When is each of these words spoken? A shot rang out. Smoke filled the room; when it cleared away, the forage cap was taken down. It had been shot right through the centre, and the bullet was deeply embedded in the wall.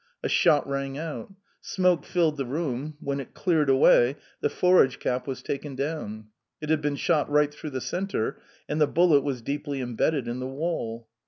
A 0.23 0.27
shot 0.27 0.67
rang 0.67 0.97
out. 0.97 1.31
Smoke 1.61 2.05
filled 2.05 2.37
the 2.37 2.45
room; 2.47 2.97
when 3.01 3.19
it 3.19 3.35
cleared 3.35 3.69
away, 3.69 4.15
the 4.39 4.49
forage 4.49 4.97
cap 4.97 5.27
was 5.27 5.43
taken 5.43 5.75
down. 5.75 6.29
It 6.59 6.69
had 6.69 6.81
been 6.81 6.95
shot 6.95 7.29
right 7.29 7.53
through 7.53 7.69
the 7.69 7.81
centre, 7.81 8.41
and 8.67 8.81
the 8.81 8.87
bullet 8.87 9.21
was 9.23 9.43
deeply 9.43 9.79
embedded 9.79 10.27
in 10.27 10.39
the 10.39 10.47
wall. 10.47 11.07